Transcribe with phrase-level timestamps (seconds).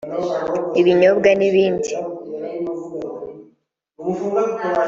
[0.79, 1.91] ibinyobwa n’ibindi